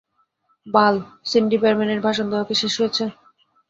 [0.67, 0.95] বাল,
[1.25, 3.03] Cindy Barman এর ভাষণ দেয়া কি শেষ হয়েছে?